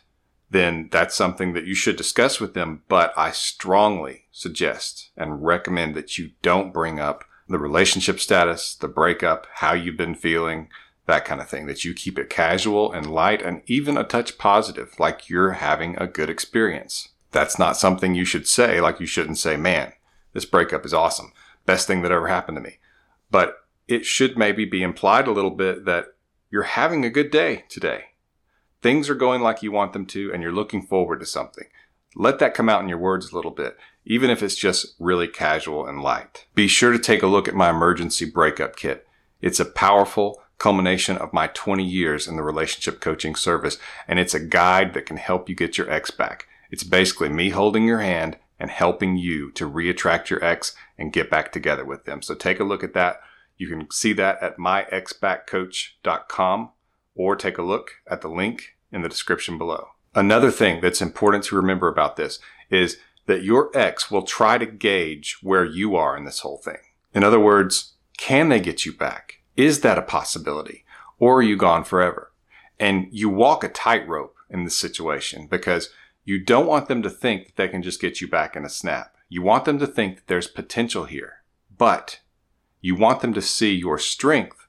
then 0.52 0.88
that's 0.90 1.14
something 1.14 1.52
that 1.52 1.66
you 1.66 1.75
should 1.75 1.97
discuss 1.97 2.40
with 2.40 2.54
them. 2.54 2.82
But 2.88 3.12
I 3.16 3.30
strongly 3.30 4.26
suggest 4.30 5.11
and 5.16 5.44
recommend 5.44 5.94
that 5.94 6.18
you 6.18 6.30
don't 6.42 6.73
bring 6.73 7.00
up 7.00 7.25
the 7.49 7.59
relationship 7.59 8.21
status, 8.21 8.75
the 8.75 8.88
breakup, 8.88 9.47
how 9.54 9.75
you've 9.75 9.97
been 9.97 10.14
feeling, 10.14 10.68
that 11.06 11.25
kind 11.25 11.40
of 11.40 11.49
thing, 11.49 11.66
that 11.66 11.85
you 11.85 11.92
keep 11.92 12.18
it 12.18 12.30
casual 12.30 12.92
and 12.92 13.12
light 13.12 13.42
and 13.42 13.62
even 13.66 13.99
a 13.99 14.04
touch 14.04 14.38
positive, 14.38 14.94
like 14.99 15.28
you're 15.28 15.52
having 15.52 15.97
a 15.99 16.06
good 16.06 16.30
experience 16.30 17.09
that's 17.32 17.59
not 17.59 17.76
something 17.76 18.14
you 18.14 18.25
should 18.25 18.47
say. 18.47 18.80
Like 18.80 19.00
you 19.00 19.06
shouldn't 19.06 19.38
say, 19.38 19.56
man, 19.56 19.92
this 20.35 20.44
breakup 20.44 20.85
is 20.85 20.94
awesome. 20.94 21.32
Best 21.66 21.87
thing 21.87 22.02
that 22.02 22.12
ever 22.12 22.28
happened 22.28 22.56
to 22.56 22.62
me. 22.62 22.78
But 23.30 23.56
it 23.88 24.04
should 24.06 24.38
maybe 24.38 24.64
be 24.64 24.82
implied 24.82 25.26
a 25.26 25.32
little 25.32 25.50
bit 25.50 25.85
that 25.87 26.14
you're 26.50 26.62
having 26.62 27.04
a 27.04 27.11
good 27.11 27.30
day 27.30 27.64
today. 27.68 28.04
Things 28.83 29.09
are 29.09 29.15
going 29.15 29.43
like 29.43 29.62
you 29.62 29.71
want 29.71 29.93
them 29.93 30.07
to, 30.07 30.33
and 30.33 30.43
you're 30.43 30.51
looking 30.51 30.83
forward 30.83 31.21
to 31.21 31.27
something. 31.27 31.69
Let 32.17 32.41
that 32.41 32.53
come 32.53 32.69
out 32.69 32.83
in 32.83 32.89
your 32.89 32.99
words 32.99 33.31
a 33.31 33.37
little 33.37 33.53
bit, 33.53 33.77
even 34.05 34.29
if 34.29 34.43
it's 34.43 34.57
just 34.57 34.97
really 34.99 35.29
casual 35.29 35.87
and 35.87 36.03
light. 36.03 36.47
Be 36.57 36.67
sure 36.67 36.91
to 36.91 36.99
take 36.99 37.23
a 37.23 37.29
look 37.29 37.47
at 37.47 37.55
my 37.55 37.71
emergency 37.71 38.29
breakup 38.29 38.75
kit. 38.75 39.07
It's 39.41 39.61
a 39.61 39.65
powerful 39.65 40.43
culmination 40.59 41.17
of 41.17 41.33
my 41.33 41.47
20 41.47 41.85
years 41.85 42.27
in 42.27 42.35
the 42.37 42.43
relationship 42.43 43.01
coaching 43.01 43.37
service, 43.37 43.79
and 44.09 44.19
it's 44.19 44.35
a 44.35 44.45
guide 44.45 44.95
that 44.95 45.07
can 45.07 45.17
help 45.17 45.49
you 45.49 45.55
get 45.55 45.79
your 45.79 45.89
ex 45.89 46.11
back. 46.11 46.49
It's 46.71 46.83
basically 46.83 47.29
me 47.29 47.51
holding 47.51 47.87
your 47.87 48.01
hand 48.01 48.37
and 48.59 48.69
helping 48.71 49.17
you 49.17 49.53
to 49.53 49.71
reattract 49.71 50.29
your 50.29 50.45
ex 50.45 50.75
and 50.99 51.12
get 51.12 51.31
back 51.31 51.53
together 51.53 51.85
with 51.85 52.05
them. 52.05 52.21
So 52.21 52.35
take 52.35 52.59
a 52.59 52.65
look 52.65 52.83
at 52.83 52.95
that. 52.95 53.21
You 53.57 53.69
can 53.69 53.89
see 53.93 54.12
that 54.15 54.43
at 54.43 54.59
myexbackcoach.com 54.59 56.71
or 57.14 57.37
take 57.37 57.59
a 57.59 57.62
look 57.62 57.92
at 58.07 58.21
the 58.21 58.28
link 58.28 58.76
in 58.90 59.02
the 59.02 59.09
description 59.09 59.59
below. 59.59 59.88
Another 60.14 60.50
thing 60.50 60.81
that's 60.81 61.00
important 61.00 61.45
to 61.45 61.57
remember 61.57 61.88
about 61.88 62.16
this 62.16 62.38
is 62.71 62.99
that 63.26 63.45
your 63.45 63.71
ex 63.75 64.11
will 64.11 64.23
try 64.23 64.59
to 64.59 64.66
gauge 64.66 65.38
where 65.42 65.64
you 65.64 65.97
are 65.97 66.16
in 66.16 66.25
this 66.25 66.40
whole 66.40 66.59
thing. 66.59 66.78
In 67.14 67.25
other 67.25 67.40
words, 67.40 67.95
can 68.19 68.49
they 68.49 68.61
get 68.61 68.85
you 68.85 68.92
back? 68.92 69.40
Is 69.57 69.81
that 69.81 69.99
a 69.99 70.02
possibility? 70.02 70.85
Or 71.19 71.38
are 71.38 71.42
you 71.42 71.57
gone 71.57 71.85
forever? 71.85 72.33
And 72.78 73.07
you 73.11 73.28
walk 73.28 73.62
a 73.62 73.69
tightrope 73.69 74.37
in 74.50 74.64
this 74.64 74.76
situation 74.76 75.47
because 75.47 75.90
you 76.25 76.42
don't 76.42 76.66
want 76.66 76.88
them 76.88 77.02
to 77.02 77.11
think 77.11 77.47
that 77.47 77.57
they 77.57 77.69
can 77.69 77.83
just 77.83 78.00
get 78.00 78.21
you 78.21 78.28
back 78.28 78.57
in 78.57 78.64
a 78.64 78.69
snap. 78.69 79.16
You 79.28 79.42
want 79.42 79.64
them 79.64 79.78
to 79.78 79.87
think 79.87 80.16
that 80.16 80.26
there's 80.26 80.49
potential 80.49 81.04
here, 81.04 81.42
but 81.76 82.21
you 82.81 82.95
want 82.95 83.21
them 83.21 83.33
to 83.35 83.42
see 83.42 83.73
your 83.75 83.99
strength 83.99 84.62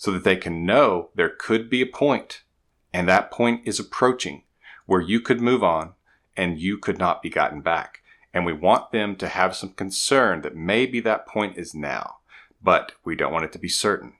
so 0.00 0.10
that 0.12 0.24
they 0.24 0.34
can 0.34 0.64
know 0.64 1.10
there 1.14 1.28
could 1.28 1.68
be 1.68 1.82
a 1.82 1.86
point, 1.86 2.42
and 2.90 3.06
that 3.06 3.30
point 3.30 3.60
is 3.68 3.78
approaching 3.78 4.44
where 4.86 5.02
you 5.02 5.20
could 5.20 5.42
move 5.42 5.62
on 5.62 5.92
and 6.34 6.58
you 6.58 6.78
could 6.78 6.98
not 6.98 7.20
be 7.20 7.28
gotten 7.28 7.60
back. 7.60 7.98
And 8.32 8.46
we 8.46 8.54
want 8.54 8.92
them 8.92 9.14
to 9.16 9.28
have 9.28 9.54
some 9.54 9.74
concern 9.74 10.40
that 10.40 10.56
maybe 10.56 11.00
that 11.00 11.26
point 11.26 11.58
is 11.58 11.74
now, 11.74 12.20
but 12.62 12.92
we 13.04 13.14
don't 13.14 13.30
want 13.30 13.44
it 13.44 13.52
to 13.52 13.58
be 13.58 13.68
certain. 13.68 14.14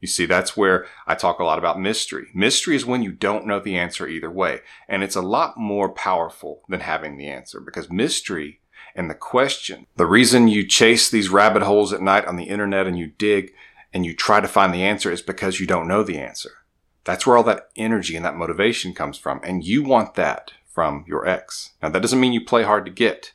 You 0.00 0.08
see, 0.08 0.26
that's 0.26 0.56
where 0.56 0.86
I 1.06 1.14
talk 1.14 1.38
a 1.38 1.44
lot 1.44 1.60
about 1.60 1.80
mystery. 1.80 2.26
Mystery 2.34 2.74
is 2.74 2.84
when 2.84 3.04
you 3.04 3.12
don't 3.12 3.46
know 3.46 3.60
the 3.60 3.78
answer 3.78 4.08
either 4.08 4.30
way. 4.30 4.62
And 4.88 5.04
it's 5.04 5.14
a 5.14 5.22
lot 5.22 5.56
more 5.56 5.88
powerful 5.88 6.62
than 6.68 6.80
having 6.80 7.16
the 7.16 7.28
answer 7.28 7.60
because 7.60 7.88
mystery 7.88 8.60
and 8.96 9.08
the 9.08 9.14
question, 9.14 9.86
the 9.94 10.06
reason 10.06 10.48
you 10.48 10.66
chase 10.66 11.08
these 11.08 11.28
rabbit 11.28 11.62
holes 11.62 11.92
at 11.92 12.02
night 12.02 12.24
on 12.24 12.34
the 12.34 12.48
internet 12.48 12.88
and 12.88 12.98
you 12.98 13.06
dig 13.06 13.52
and 13.96 14.04
you 14.04 14.14
try 14.14 14.40
to 14.40 14.46
find 14.46 14.74
the 14.74 14.82
answer 14.82 15.10
is 15.10 15.22
because 15.22 15.58
you 15.58 15.66
don't 15.66 15.88
know 15.88 16.02
the 16.02 16.18
answer. 16.18 16.50
That's 17.04 17.26
where 17.26 17.38
all 17.38 17.42
that 17.44 17.70
energy 17.76 18.14
and 18.14 18.26
that 18.26 18.36
motivation 18.36 18.92
comes 18.92 19.16
from. 19.16 19.40
And 19.42 19.64
you 19.64 19.82
want 19.82 20.16
that 20.16 20.52
from 20.66 21.06
your 21.08 21.26
ex. 21.26 21.72
Now, 21.82 21.88
that 21.88 22.02
doesn't 22.02 22.20
mean 22.20 22.34
you 22.34 22.44
play 22.44 22.62
hard 22.62 22.84
to 22.84 22.92
get. 22.92 23.32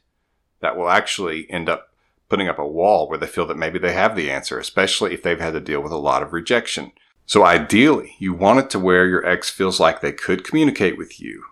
That 0.60 0.78
will 0.78 0.88
actually 0.88 1.50
end 1.50 1.68
up 1.68 1.96
putting 2.30 2.48
up 2.48 2.60
a 2.60 2.68
wall 2.68 3.10
where 3.10 3.18
they 3.18 3.26
feel 3.26 3.48
that 3.48 3.58
maybe 3.58 3.80
they 3.80 3.94
have 3.94 4.16
the 4.16 4.30
answer, 4.30 4.60
especially 4.60 5.16
if 5.16 5.24
they've 5.24 5.40
had 5.40 5.54
to 5.54 5.60
deal 5.60 5.82
with 5.82 5.92
a 5.92 5.98
lot 5.98 6.22
of 6.22 6.32
rejection. 6.32 6.92
So 7.26 7.44
ideally, 7.44 8.16
you 8.20 8.32
want 8.36 8.60
it 8.60 8.70
to 8.70 8.80
where 8.80 9.08
your 9.08 9.26
ex 9.26 9.50
feels 9.50 9.80
like 9.80 10.02
they 10.02 10.12
could 10.12 10.44
communicate 10.44 10.96
with 10.96 11.20
you, 11.20 11.44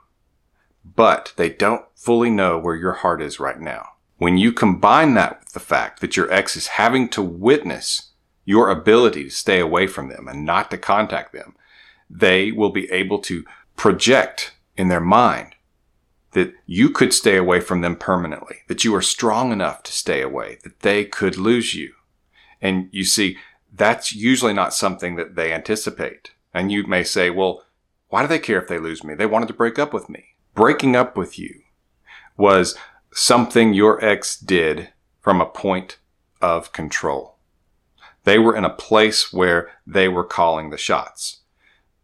but 0.86 1.34
they 1.36 1.50
don't 1.50 1.86
fully 1.96 2.30
know 2.30 2.60
where 2.60 2.76
your 2.76 2.94
heart 2.94 3.24
is 3.24 3.40
right 3.40 3.60
now. 3.60 3.88
When 4.18 4.38
you 4.38 4.52
combine 4.52 5.16
that 5.16 5.40
with 5.40 5.54
the 5.54 5.60
fact 5.60 6.00
that 6.02 6.16
your 6.16 6.32
ex 6.32 6.56
is 6.56 6.68
having 6.68 7.10
to 7.10 7.24
witness 7.24 8.09
your 8.50 8.72
ability 8.72 9.26
to 9.26 9.30
stay 9.30 9.60
away 9.60 9.86
from 9.86 10.10
them 10.10 10.28
and 10.28 10.44
not 10.44 10.72
to 10.72 10.76
contact 10.76 11.32
them, 11.34 11.56
they 12.10 12.52
will 12.52 12.72
be 12.72 12.90
able 12.92 13.20
to 13.20 13.46
project 13.76 14.56
in 14.76 14.88
their 14.88 15.00
mind 15.00 15.54
that 16.32 16.52
you 16.66 16.90
could 16.90 17.14
stay 17.14 17.38
away 17.38 17.60
from 17.60 17.82
them 17.82 17.96
permanently, 17.96 18.56
that 18.68 18.84
you 18.84 18.96
are 18.96 19.04
strong 19.04 19.52
enough 19.52 19.84
to 19.84 19.92
stay 19.92 20.20
away, 20.20 20.58
that 20.64 20.80
they 20.80 21.06
could 21.06 21.38
lose 21.38 21.76
you. 21.76 21.94
And 22.60 22.90
you 22.92 23.04
see, 23.04 23.38
that's 23.72 24.16
usually 24.16 24.54
not 24.54 24.74
something 24.74 25.16
that 25.16 25.36
they 25.36 25.54
anticipate. 25.54 26.32
And 26.52 26.72
you 26.72 26.88
may 26.88 27.04
say, 27.04 27.30
well, 27.30 27.66
why 28.08 28.24
do 28.24 28.28
they 28.28 28.40
care 28.40 28.60
if 28.60 28.68
they 28.68 28.80
lose 28.80 29.04
me? 29.04 29.14
They 29.14 29.28
wanted 29.28 29.50
to 29.50 29.54
break 29.54 29.78
up 29.78 29.94
with 29.94 30.10
me. 30.10 30.26
Breaking 30.56 30.96
up 30.96 31.16
with 31.16 31.38
you 31.38 31.62
was 32.36 32.76
something 33.14 33.76
your 33.76 34.04
ex 34.04 34.40
did 34.40 34.90
from 35.22 35.40
a 35.40 35.46
point 35.46 36.00
of 36.42 36.72
control. 36.72 37.36
They 38.30 38.38
were 38.38 38.56
in 38.56 38.64
a 38.64 38.70
place 38.70 39.34
where 39.34 39.72
they 39.88 40.08
were 40.08 40.24
calling 40.24 40.70
the 40.70 40.78
shots. 40.78 41.38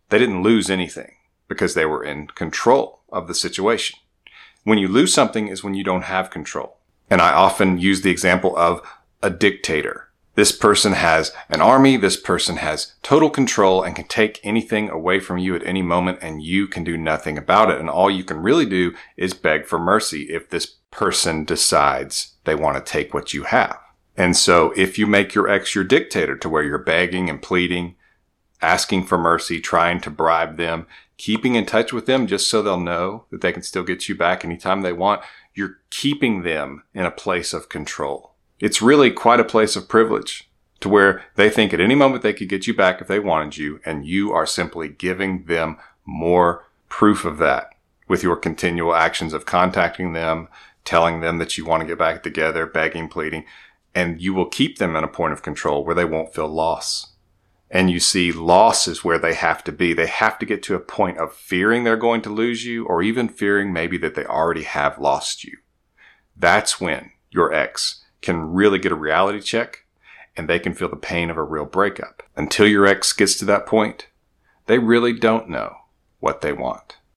They 0.10 0.18
didn't 0.18 0.42
lose 0.42 0.72
anything 0.72 1.12
because 1.48 1.76
they 1.76 1.86
were 1.86 2.04
in 2.04 2.26
control 2.30 3.02
of 3.10 3.28
the 3.28 3.36
situation. 3.36 4.00
When 4.64 4.80
you 4.80 4.88
lose 4.88 5.14
something 5.14 5.50
is 5.50 5.64
when 5.64 5.76
you 5.76 5.84
don't 5.84 6.06
have 6.06 6.32
control. 6.32 6.78
And 7.12 7.22
I 7.22 7.32
often 7.32 7.78
use 7.78 8.02
the 8.02 8.10
example 8.10 8.58
of 8.58 8.82
a 9.22 9.30
dictator. 9.30 10.10
This 10.34 10.52
person 10.52 10.94
has 10.94 11.32
an 11.48 11.62
army. 11.62 11.96
This 11.96 12.20
person 12.20 12.56
has 12.56 12.96
total 13.04 13.30
control 13.30 13.84
and 13.84 13.96
can 13.96 14.08
take 14.08 14.40
anything 14.44 14.90
away 14.90 15.20
from 15.20 15.38
you 15.38 15.56
at 15.56 15.68
any 15.68 15.84
moment 15.84 16.18
and 16.24 16.42
you 16.42 16.66
can 16.66 16.84
do 16.84 16.98
nothing 16.98 17.38
about 17.38 17.70
it. 17.70 17.80
And 17.80 17.88
all 17.88 18.10
you 18.10 18.24
can 18.24 18.38
really 18.38 18.66
do 18.66 18.96
is 19.16 19.36
beg 19.36 19.68
for 19.68 19.78
mercy 19.78 20.24
if 20.32 20.50
this 20.50 20.66
person 20.90 21.46
decides 21.46 22.34
they 22.46 22.56
want 22.56 22.84
to 22.84 22.92
take 22.92 23.14
what 23.14 23.32
you 23.32 23.44
have. 23.44 23.78
And 24.18 24.36
so 24.36 24.74
if 24.76 24.98
you 24.98 25.08
make 25.08 25.34
your 25.34 25.50
ex 25.50 25.76
your 25.76 25.84
dictator 25.84 26.38
to 26.38 26.50
where 26.50 26.64
you're 26.64 26.78
begging 26.78 27.30
and 27.30 27.42
pleading, 27.42 27.96
asking 28.62 29.06
for 29.06 29.18
mercy, 29.18 29.60
trying 29.60 30.00
to 30.02 30.10
bribe 30.10 30.58
them, 30.58 30.88
keeping 31.18 31.56
in 31.56 31.66
touch 31.66 31.94
with 31.94 32.06
them 32.06 32.28
just 32.28 32.48
so 32.48 32.62
they'll 32.62 32.80
know 32.80 33.26
that 33.30 33.42
they 33.42 33.52
can 33.52 33.62
still 33.62 33.84
get 33.84 34.08
you 34.08 34.16
back 34.16 34.44
anytime 34.44 34.82
they 34.82 34.94
want, 34.94 35.22
you're 35.54 35.78
keeping 35.90 36.44
them 36.44 36.84
in 36.94 37.06
a 37.06 37.12
place 37.12 37.54
of 37.54 37.70
control. 37.70 38.34
It's 38.60 38.82
really 38.82 39.12
quite 39.12 39.40
a 39.40 39.46
place 39.46 39.76
of 39.76 39.90
privilege 39.90 40.50
to 40.82 40.90
where 40.90 41.24
they 41.36 41.50
think 41.50 41.74
at 41.74 41.80
any 41.80 41.96
moment 41.96 42.24
they 42.24 42.34
could 42.34 42.50
get 42.50 42.68
you 42.68 42.74
back 42.74 43.02
if 43.02 43.08
they 43.08 43.20
wanted 43.20 43.58
you, 43.58 43.80
and 43.86 44.06
you 44.06 44.32
are 44.34 44.46
simply 44.46 44.90
giving 44.90 45.46
them 45.46 45.78
more 46.06 46.66
proof 46.90 47.26
of 47.26 47.38
that 47.38 47.70
with 48.08 48.24
your 48.24 48.36
continual 48.36 48.94
actions 48.94 49.34
of 49.34 49.46
contacting 49.46 50.14
them, 50.14 50.48
telling 50.84 51.22
them 51.22 51.38
that 51.40 51.58
you 51.58 51.66
want 51.66 51.82
to 51.82 51.88
get 51.88 51.98
back 51.98 52.22
together, 52.22 52.66
begging, 52.66 53.08
pleading, 53.08 53.46
and 53.96 54.22
you 54.22 54.34
will 54.34 54.46
keep 54.46 54.78
them 54.78 54.96
in 54.96 55.04
a 55.04 55.08
point 55.08 55.34
of 55.34 55.42
control 55.42 55.84
where 55.84 55.96
they 55.96 56.06
won't 56.06 56.36
feel 56.36 56.48
loss 56.48 57.16
and 57.70 57.90
you 57.90 58.00
see 58.00 58.32
loss 58.32 58.88
is 58.88 59.04
where 59.04 59.18
they 59.18 59.34
have 59.34 59.64
to 59.64 59.72
be. 59.72 59.94
They 59.94 60.08
have 60.08 60.38
to 60.40 60.46
get 60.46 60.62
to 60.64 60.76
a 60.76 60.80
point 60.80 61.18
of 61.18 61.34
fearing 61.34 61.84
they're 61.84 61.98
going 61.98 62.22
to 62.22 62.30
lose 62.30 62.66
you 62.66 62.86
or 62.86 63.02
even 63.02 63.28
fearing 63.28 63.74
maybe 63.74 63.98
that 63.98 64.16
they 64.16 64.26
already 64.26 64.64
have 64.64 65.00
lost 65.00 65.44
you. 65.44 65.58
That's 66.38 66.80
when 66.80 67.12
your 67.32 67.54
ex 67.54 68.04
can 68.22 68.54
really 68.54 68.80
get 68.80 68.92
a 68.92 68.96
reality 68.96 69.42
check 69.42 69.86
and 70.38 70.48
they 70.48 70.60
can 70.60 70.74
feel 70.74 70.90
the 70.90 70.96
pain 70.96 71.30
of 71.30 71.38
a 71.38 71.44
real 71.44 71.66
breakup. 71.66 72.24
Until 72.36 72.68
your 72.68 72.86
ex 72.86 73.12
gets 73.14 73.36
to 73.40 73.46
that 73.46 73.66
point, 73.66 74.08
they 74.68 74.80
really 74.80 75.14
don't 75.14 75.50
know 75.50 75.76
what 76.20 76.42
they 76.42 76.54
want. 76.54 76.98